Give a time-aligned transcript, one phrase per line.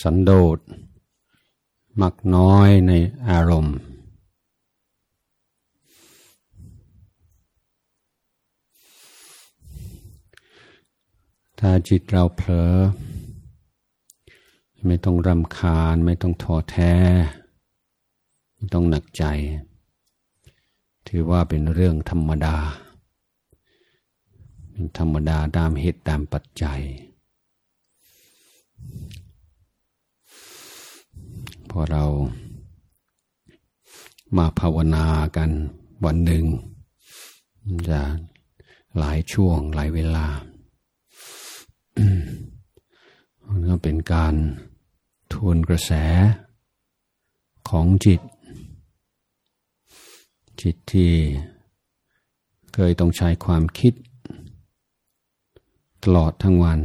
[0.00, 0.58] สันโดษ
[2.00, 2.92] มักน้อยใน
[3.28, 3.78] อารมณ์
[11.58, 12.74] ถ้าจิตเราเผลอ
[14.86, 16.94] ไม่ต้องรำคาญ ไม่ต้องท้อแท้
[18.54, 19.24] ไม่ต้องหนักใจ
[21.08, 22.56] ถือว่าเป็นเรื่องธรรมดา
[24.70, 26.82] เป็นธรรมดาตามเหตุตามปัจจัย
[31.67, 32.04] พ อเรา
[34.36, 35.50] มาภาวนากัน
[36.04, 36.44] วันหนึ่ง
[37.88, 38.00] จะ
[38.98, 40.26] หลายช่วงหลายเวลา
[43.46, 44.34] มันก็เป็นการ
[45.32, 45.92] ทวนกระแส
[47.68, 48.20] ของจิต
[50.60, 51.12] จิตที่
[52.74, 53.94] เคยต้องใช้ความคิด
[56.04, 56.80] ตลอดทั้งวัน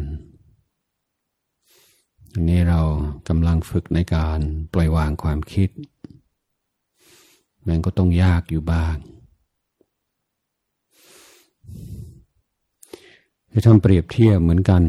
[2.35, 2.81] อันนี้เรา
[3.27, 4.39] กำลังฝึกในการ
[4.73, 5.69] ปล่อยวางความคิด
[7.67, 8.95] มันก็ต้องยากอยู่บ้าง
[13.51, 14.83] จะทำเปรียบเทียบเหมือนกัน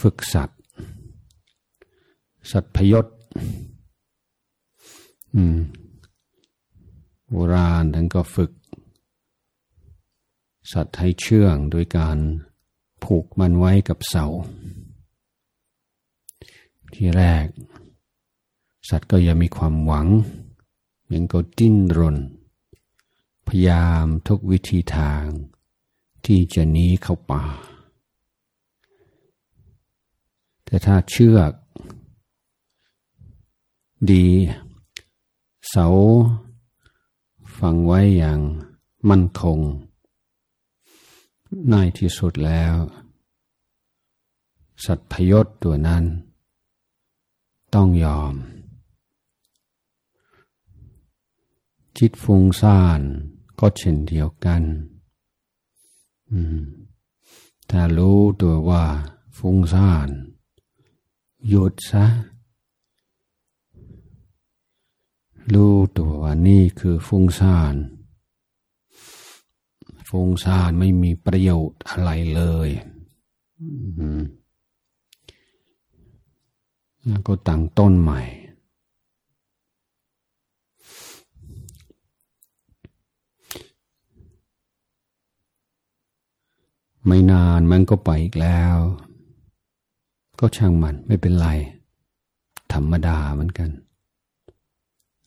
[0.00, 0.60] ฝึกสัตว์
[2.50, 3.06] สัตว์พยศ
[7.30, 8.50] โบราณท่านก็ฝึก
[10.72, 12.18] สัตว์ให้เชื่องโดยการ
[13.04, 14.26] ผูกมันไว้กับเสา
[16.94, 17.46] ที่แรก
[18.88, 20.08] สัตว์ก็ยังมีความหวัง
[21.12, 22.16] ยังก็ดิ้นรน
[23.46, 25.24] พยายามทุกวิธีทาง
[26.24, 27.44] ที่จะหนีเข้าป่า
[30.64, 31.52] แต่ถ้าเชือก
[34.10, 34.26] ดี
[35.68, 35.86] เสา
[37.56, 38.40] ฝังไว้อย่าง
[39.08, 39.58] มั่นคง
[41.68, 42.74] ในที่สุดแล้ว
[44.84, 46.04] สัตพยศตัวนั้น
[47.74, 48.34] ต้องยอม
[51.98, 53.00] จิตฟุ้งซ่าน
[53.58, 54.62] ก็เช่นเดียวกัน
[57.70, 58.84] ถ้ารู้ตัวว่า
[59.38, 60.08] ฟุ้งซ่าน
[61.48, 62.06] หยุดซะ
[65.54, 67.74] รู้ตัวว่านี่คือฟุ้งซ่าน
[70.08, 72.68] ฟุ้งซ่านไม่มีประโยชน์อะไรเลย
[73.98, 74.20] อืม
[77.08, 78.22] แล้วก็ตั้งต้นใหม่
[87.06, 88.76] ไม่นานมันก็ไปอีกแล้ว
[90.40, 91.48] ก็ช่างมันไม่เป็นไร
[92.72, 93.70] ธรรมดาเหมือนกัน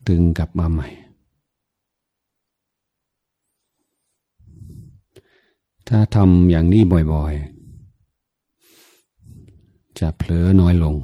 [0.08, 0.90] ตึงกลับมาใหม่
[5.88, 6.82] ถ้าทำอย่างนี้
[7.14, 10.96] บ่อยๆ จะเผลอน้อยลง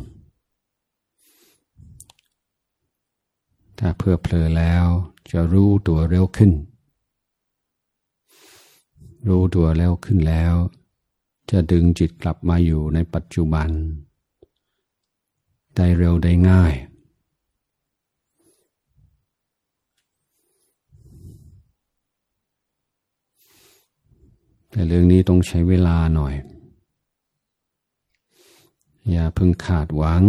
[3.80, 4.86] ถ้าเพื่อเผลอแล้ว
[5.32, 6.52] จะรู้ตัวเร็วขึ้น
[9.28, 10.54] รู้ตัวเร็วขึ้นแล้ว
[11.52, 13.70] จะดึงจิตกลับมาอยู่ในปัจจุบัน
[15.76, 16.74] ได้เร็วได้ง่าย
[24.72, 26.34] แต่เรื่องนี้ต้องใช้เวลาหน่อย
[29.12, 30.24] อย่าเพิ่งขาดหวัง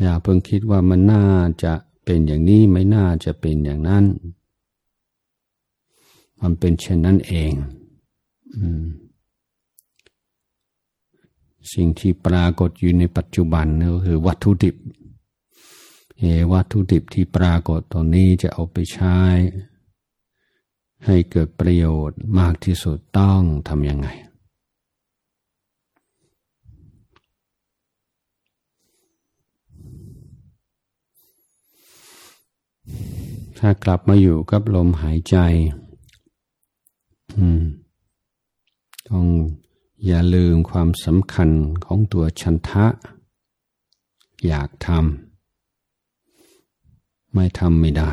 [0.00, 1.24] อย่าเพิ่งคิดว่ามันน่า
[1.64, 1.72] จะ
[2.04, 4.04] เป็นอย่างนี้ไม่น่าจะเป็นอย่างนั้น
[6.40, 7.52] มันเป็นเช่นนั้นเอง
[11.72, 14.76] สิ่งที่ปรากฏอยู่ในปัจจุบันก็คือวัตถุดิบ
[16.18, 19.16] เอวัตถุดิบที่ปรากฏตอนนี้จะเอาไปใช้
[21.04, 24.08] ให้เกิดประโยชน์มากที่สุดต้องทำยังไง
[33.58, 35.36] ถ้ากลับมาอยู่กับลมหายใจ
[39.08, 39.26] ต้อง
[40.06, 41.50] อย่าลืมความสำคัญ
[41.84, 42.86] ของตัวชันทะ
[44.46, 48.12] อยากทำไม่ทำไม่ได้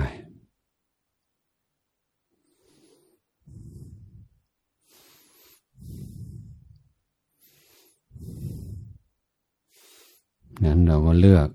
[10.63, 11.47] นั้นเราก็เลือก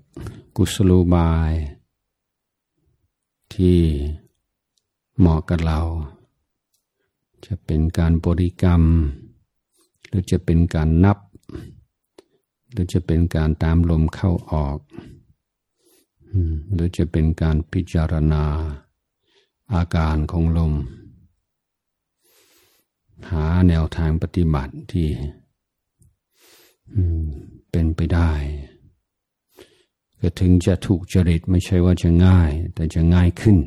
[0.55, 1.53] กุศลูบาย
[3.63, 3.81] ที่
[5.17, 5.81] เหมาะกับเรา
[7.45, 8.81] จะเป็นการบริกรรม
[10.07, 11.17] หรือจะเป็นการนับ
[12.71, 14.79] หรือจะเป็นการตามลมเข้าออก
[16.73, 18.43] หรือจะเป็นการพิจารณา
[19.73, 20.73] อาการของลม
[23.31, 25.07] หาแนวทางปฏิบัติที่
[27.71, 28.31] เป็นไปได้
[30.21, 33.57] ก็ถึงจะถูกจริตไม่ใช่ว่าจะง่าย แต่จะง่ายขึ้น